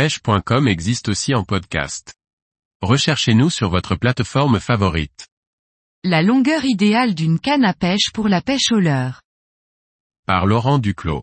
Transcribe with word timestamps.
pêche.com 0.00 0.66
existe 0.66 1.10
aussi 1.10 1.34
en 1.34 1.44
podcast. 1.44 2.14
Recherchez-nous 2.80 3.50
sur 3.50 3.68
votre 3.68 3.96
plateforme 3.96 4.58
favorite. 4.58 5.28
La 6.04 6.22
longueur 6.22 6.64
idéale 6.64 7.14
d'une 7.14 7.38
canne 7.38 7.66
à 7.66 7.74
pêche 7.74 8.10
pour 8.14 8.26
la 8.26 8.40
pêche 8.40 8.72
au 8.72 8.80
leurre. 8.80 9.20
Par 10.26 10.46
Laurent 10.46 10.78
Duclos. 10.78 11.22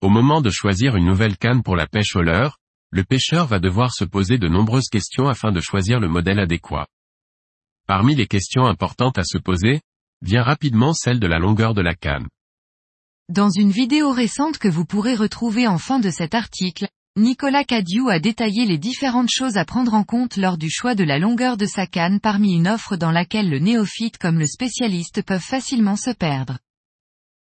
Au 0.00 0.08
moment 0.08 0.40
de 0.40 0.48
choisir 0.48 0.96
une 0.96 1.04
nouvelle 1.04 1.36
canne 1.36 1.62
pour 1.62 1.76
la 1.76 1.86
pêche 1.86 2.16
au 2.16 2.22
leurre, 2.22 2.56
le 2.92 3.04
pêcheur 3.04 3.46
va 3.46 3.58
devoir 3.58 3.92
se 3.92 4.06
poser 4.06 4.38
de 4.38 4.48
nombreuses 4.48 4.88
questions 4.88 5.28
afin 5.28 5.52
de 5.52 5.60
choisir 5.60 6.00
le 6.00 6.08
modèle 6.08 6.38
adéquat. 6.38 6.86
Parmi 7.86 8.14
les 8.14 8.26
questions 8.26 8.64
importantes 8.64 9.18
à 9.18 9.24
se 9.24 9.36
poser, 9.36 9.82
vient 10.22 10.42
rapidement 10.42 10.94
celle 10.94 11.20
de 11.20 11.26
la 11.26 11.38
longueur 11.38 11.74
de 11.74 11.82
la 11.82 11.94
canne. 11.94 12.28
Dans 13.28 13.50
une 13.50 13.70
vidéo 13.70 14.12
récente 14.12 14.56
que 14.56 14.68
vous 14.68 14.86
pourrez 14.86 15.14
retrouver 15.14 15.68
en 15.68 15.76
fin 15.76 15.98
de 15.98 16.08
cet 16.08 16.34
article, 16.34 16.88
Nicolas 17.18 17.64
Cadieu 17.64 18.08
a 18.08 18.18
détaillé 18.18 18.64
les 18.64 18.78
différentes 18.78 19.28
choses 19.30 19.58
à 19.58 19.66
prendre 19.66 19.92
en 19.92 20.02
compte 20.02 20.38
lors 20.38 20.56
du 20.56 20.70
choix 20.70 20.94
de 20.94 21.04
la 21.04 21.18
longueur 21.18 21.58
de 21.58 21.66
sa 21.66 21.86
canne 21.86 22.20
parmi 22.20 22.54
une 22.54 22.66
offre 22.66 22.96
dans 22.96 23.10
laquelle 23.10 23.50
le 23.50 23.58
néophyte 23.58 24.16
comme 24.16 24.38
le 24.38 24.46
spécialiste 24.46 25.20
peuvent 25.20 25.38
facilement 25.38 25.96
se 25.96 26.08
perdre. 26.08 26.58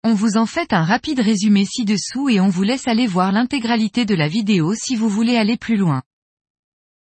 On 0.05 0.15
vous 0.15 0.37
en 0.37 0.47
fait 0.47 0.73
un 0.73 0.84
rapide 0.84 1.19
résumé 1.19 1.65
ci-dessous 1.65 2.29
et 2.29 2.38
on 2.38 2.48
vous 2.48 2.62
laisse 2.62 2.87
aller 2.87 3.09
voir 3.09 3.33
l'intégralité 3.33 4.05
de 4.05 4.15
la 4.15 4.29
vidéo 4.29 4.73
si 4.77 4.95
vous 4.95 5.09
voulez 5.09 5.37
aller 5.37 5.57
plus 5.57 5.77
loin. 5.77 6.05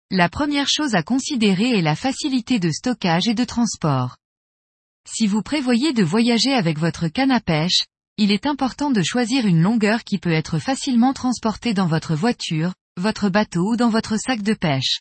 La 0.09 0.27
première 0.27 0.67
chose 0.67 0.95
à 0.95 1.03
considérer 1.03 1.77
est 1.77 1.83
la 1.83 1.95
facilité 1.95 2.57
de 2.57 2.71
stockage 2.71 3.27
et 3.27 3.35
de 3.35 3.45
transport. 3.45 4.17
Si 5.07 5.27
vous 5.27 5.43
prévoyez 5.43 5.93
de 5.93 6.03
voyager 6.03 6.53
avec 6.53 6.79
votre 6.79 7.09
canne 7.09 7.29
à 7.29 7.41
pêche, 7.41 7.83
il 8.21 8.33
est 8.33 8.45
important 8.45 8.91
de 8.91 9.01
choisir 9.01 9.45
une 9.45 9.61
longueur 9.61 10.03
qui 10.03 10.17
peut 10.17 10.33
être 10.33 10.59
facilement 10.59 11.13
transportée 11.13 11.73
dans 11.73 11.87
votre 11.87 12.15
voiture, 12.15 12.73
votre 12.97 13.29
bateau 13.29 13.71
ou 13.71 13.75
dans 13.77 13.87
votre 13.87 14.17
sac 14.17 14.41
de 14.41 14.53
pêche. 14.53 14.99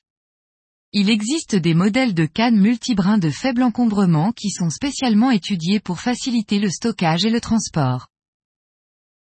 Il 0.93 1.11
existe 1.11 1.57
des 1.57 1.75
modèles 1.75 2.15
de 2.15 2.27
cannes 2.27 2.61
multibrins 2.61 3.19
de 3.19 3.29
faible 3.29 3.65
encombrement 3.65 4.31
qui 4.31 4.51
sont 4.51 4.71
spécialement 4.71 5.33
étudiés 5.33 5.81
pour 5.81 5.99
faciliter 5.99 6.61
le 6.61 6.71
stockage 6.71 7.25
et 7.25 7.31
le 7.31 7.41
transport. 7.41 8.07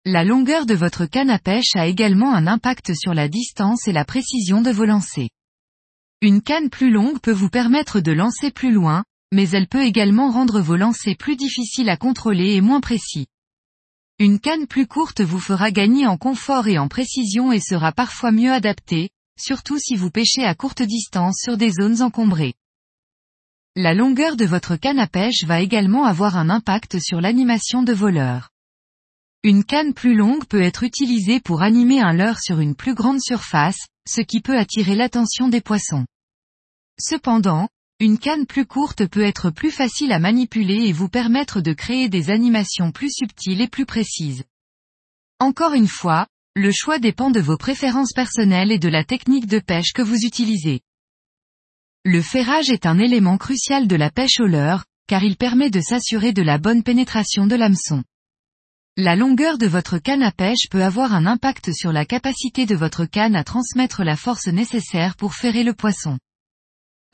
La 0.05 0.23
longueur 0.23 0.65
de 0.65 0.73
votre 0.73 1.05
canne 1.05 1.29
à 1.29 1.37
pêche 1.37 1.75
a 1.75 1.85
également 1.85 2.33
un 2.33 2.47
impact 2.47 2.95
sur 2.95 3.13
la 3.13 3.27
distance 3.27 3.87
et 3.87 3.93
la 3.93 4.05
précision 4.05 4.63
de 4.63 4.71
vos 4.71 4.85
lancers. 4.85 5.29
Une 6.21 6.41
canne 6.41 6.71
plus 6.71 6.89
longue 6.89 7.19
peut 7.19 7.31
vous 7.31 7.49
permettre 7.49 7.99
de 7.99 8.11
lancer 8.11 8.49
plus 8.49 8.71
loin, 8.71 9.03
mais 9.31 9.51
elle 9.51 9.67
peut 9.67 9.83
également 9.83 10.31
rendre 10.31 10.61
vos 10.61 10.77
lancers 10.77 11.15
plus 11.15 11.35
difficiles 11.35 11.89
à 11.89 11.97
contrôler 11.97 12.53
et 12.55 12.61
moins 12.61 12.81
précis. 12.81 13.27
Une 14.19 14.39
canne 14.39 14.67
plus 14.67 14.87
courte 14.87 15.21
vous 15.21 15.39
fera 15.39 15.71
gagner 15.71 16.05
en 16.05 16.17
confort 16.17 16.67
et 16.67 16.77
en 16.77 16.87
précision 16.87 17.51
et 17.51 17.59
sera 17.59 17.91
parfois 17.91 18.31
mieux 18.31 18.51
adaptée, 18.51 19.09
surtout 19.39 19.79
si 19.79 19.95
vous 19.95 20.11
pêchez 20.11 20.43
à 20.43 20.53
courte 20.53 20.83
distance 20.83 21.39
sur 21.41 21.57
des 21.57 21.71
zones 21.71 22.01
encombrées. 22.01 22.53
La 23.75 23.95
longueur 23.95 24.35
de 24.35 24.45
votre 24.45 24.75
canne 24.75 24.99
à 24.99 25.07
pêche 25.07 25.45
va 25.45 25.61
également 25.61 26.05
avoir 26.05 26.37
un 26.37 26.51
impact 26.51 26.99
sur 26.99 27.21
l'animation 27.21 27.81
de 27.81 27.93
vos. 27.93 28.11
Une 29.41 29.63
canne 29.63 29.95
plus 29.95 30.15
longue 30.15 30.45
peut 30.45 30.61
être 30.61 30.83
utilisée 30.83 31.39
pour 31.39 31.63
animer 31.63 31.99
un 31.99 32.13
leurre 32.13 32.39
sur 32.39 32.59
une 32.59 32.75
plus 32.75 32.93
grande 32.93 33.19
surface, 33.19 33.87
ce 34.07 34.21
qui 34.21 34.41
peut 34.41 34.57
attirer 34.57 34.95
l'attention 34.95 35.47
des 35.49 35.59
poissons. 35.59 36.05
Cependant, 36.99 37.67
une 37.99 38.17
canne 38.17 38.45
plus 38.45 38.65
courte 38.65 39.05
peut 39.07 39.23
être 39.23 39.49
plus 39.49 39.71
facile 39.71 40.11
à 40.11 40.19
manipuler 40.19 40.87
et 40.87 40.91
vous 40.91 41.09
permettre 41.09 41.61
de 41.61 41.73
créer 41.73 42.09
des 42.09 42.29
animations 42.31 42.91
plus 42.91 43.11
subtiles 43.11 43.61
et 43.61 43.67
plus 43.67 43.85
précises. 43.85 44.43
Encore 45.39 45.73
une 45.73 45.87
fois, 45.87 46.27
le 46.55 46.71
choix 46.71 46.99
dépend 46.99 47.31
de 47.31 47.39
vos 47.39 47.57
préférences 47.57 48.13
personnelles 48.13 48.71
et 48.71 48.79
de 48.79 48.89
la 48.89 49.03
technique 49.03 49.47
de 49.47 49.59
pêche 49.59 49.93
que 49.93 50.01
vous 50.01 50.17
utilisez. 50.25 50.81
Le 52.03 52.21
ferrage 52.21 52.69
est 52.69 52.85
un 52.85 52.99
élément 52.99 53.37
crucial 53.37 53.87
de 53.87 53.95
la 53.95 54.11
pêche 54.11 54.39
au 54.39 54.47
leurre, 54.47 54.83
car 55.07 55.23
il 55.23 55.37
permet 55.37 55.69
de 55.69 55.79
s'assurer 55.79 56.33
de 56.33 56.41
la 56.41 56.57
bonne 56.57 56.83
pénétration 56.83 57.47
de 57.47 57.55
l'hameçon. 57.55 58.03
La 58.97 59.15
longueur 59.15 59.57
de 59.57 59.65
votre 59.65 59.97
canne 59.97 60.21
à 60.21 60.31
pêche 60.31 60.67
peut 60.69 60.83
avoir 60.83 61.13
un 61.13 61.25
impact 61.25 61.71
sur 61.73 61.91
la 61.91 62.05
capacité 62.05 62.65
de 62.65 62.75
votre 62.75 63.05
canne 63.05 63.35
à 63.35 63.43
transmettre 63.43 64.03
la 64.03 64.15
force 64.15 64.47
nécessaire 64.47 65.15
pour 65.15 65.33
ferrer 65.33 65.63
le 65.63 65.73
poisson. 65.73 66.19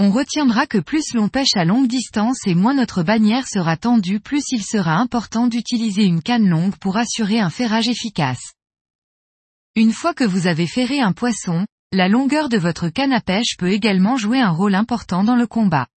On 0.02 0.12
retiendra 0.12 0.66
que 0.66 0.78
plus 0.78 1.14
l'on 1.14 1.28
pêche 1.28 1.58
à 1.58 1.66
longue 1.66 1.90
distance 1.90 2.48
et 2.48 2.56
moins 2.56 2.74
notre 2.74 3.04
bannière 3.04 3.50
sera 3.50 3.76
tendue 3.76 4.22
plus 4.22 4.46
il 4.52 4.64
sera 4.64 4.96
important 4.96 5.48
d'utiliser 5.48 6.06
une 6.06 6.22
canne 6.22 6.48
longue 6.48 6.78
pour 6.78 6.96
assurer 6.96 7.42
un 7.42 7.50
ferrage 7.50 7.90
efficace. 7.90 8.54
Une 9.76 9.92
fois 9.92 10.14
que 10.14 10.24
vous 10.24 10.48
avez 10.48 10.68
ferré 10.68 11.02
un 11.02 11.12
poisson, 11.12 11.66
la 11.92 12.08
longueur 12.08 12.48
de 12.48 12.58
votre 12.58 12.88
canne 12.88 13.12
à 13.12 13.20
pêche 13.20 13.58
peut 13.58 13.72
également 13.72 14.16
jouer 14.16 14.40
un 14.40 14.52
rôle 14.52 14.74
important 14.74 15.26
dans 15.26 15.36
le 15.36 15.48
combat. 15.48 15.88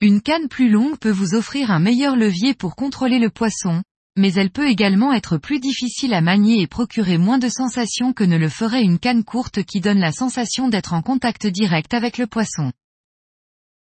Une 0.00 0.20
canne 0.20 0.48
plus 0.48 0.68
longue 0.68 0.98
peut 0.98 1.12
vous 1.12 1.36
offrir 1.36 1.70
un 1.70 1.78
meilleur 1.78 2.16
levier 2.16 2.54
pour 2.54 2.74
contrôler 2.74 3.20
le 3.20 3.30
poisson, 3.30 3.84
mais 4.16 4.32
elle 4.32 4.50
peut 4.50 4.68
également 4.68 5.12
être 5.12 5.38
plus 5.38 5.60
difficile 5.60 6.12
à 6.12 6.22
manier 6.22 6.60
et 6.60 6.66
procurer 6.66 7.18
moins 7.18 7.38
de 7.38 7.48
sensations 7.48 8.12
que 8.12 8.24
ne 8.24 8.36
le 8.36 8.48
ferait 8.48 8.82
une 8.82 8.98
canne 8.98 9.22
courte 9.22 9.62
qui 9.62 9.78
donne 9.80 10.00
la 10.00 10.10
sensation 10.10 10.68
d'être 10.68 10.92
en 10.92 11.02
contact 11.02 11.46
direct 11.46 11.94
avec 11.94 12.18
le 12.18 12.26
poisson. 12.26 12.72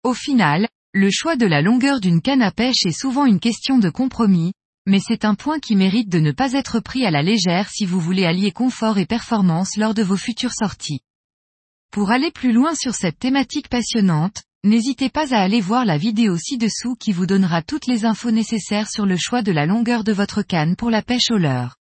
Au 0.03 0.13
final, 0.13 0.69
le 0.93 1.09
choix 1.11 1.35
de 1.35 1.45
la 1.45 1.61
longueur 1.61 1.99
d'une 1.99 2.21
canne 2.21 2.41
à 2.41 2.51
pêche 2.51 2.85
est 2.85 2.97
souvent 2.97 3.25
une 3.25 3.41
question 3.41 3.79
de 3.79 3.89
compromis, 3.89 4.53
mais 4.85 4.99
c'est 4.99 5.25
un 5.25 5.35
point 5.35 5.59
qui 5.59 5.75
mérite 5.75 6.07
de 6.07 6.19
ne 6.19 6.31
pas 6.31 6.53
être 6.53 6.79
pris 6.79 7.05
à 7.05 7.11
la 7.11 7.21
légère 7.21 7.69
si 7.69 7.85
vous 7.85 7.99
voulez 7.99 8.25
allier 8.25 8.51
confort 8.51 8.97
et 8.97 9.05
performance 9.05 9.75
lors 9.75 9.93
de 9.93 10.01
vos 10.01 10.15
futures 10.15 10.53
sorties. 10.53 11.01
Pour 11.91 12.11
aller 12.11 12.31
plus 12.31 12.53
loin 12.53 12.75
sur 12.75 12.95
cette 12.95 13.19
thématique 13.19 13.67
passionnante, 13.67 14.43
n'hésitez 14.63 15.09
pas 15.09 15.33
à 15.35 15.41
aller 15.41 15.59
voir 15.59 15.83
la 15.83 15.97
vidéo 15.97 16.37
ci-dessous 16.37 16.95
qui 16.95 17.11
vous 17.11 17.25
donnera 17.25 17.61
toutes 17.61 17.87
les 17.87 18.05
infos 18.05 18.31
nécessaires 18.31 18.89
sur 18.89 19.05
le 19.05 19.17
choix 19.17 19.41
de 19.41 19.51
la 19.51 19.65
longueur 19.65 20.05
de 20.05 20.13
votre 20.13 20.43
canne 20.43 20.77
pour 20.77 20.89
la 20.89 21.01
pêche 21.01 21.29
au 21.29 21.37
leurre. 21.37 21.75